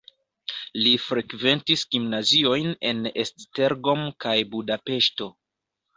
Li 0.85 0.93
frekventis 1.01 1.83
gimnaziojn 1.95 2.71
en 2.93 3.05
Esztergom 3.25 4.03
kaj 4.27 4.37
Budapeŝto. 4.55 5.29